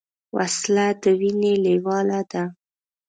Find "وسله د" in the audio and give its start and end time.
0.35-1.03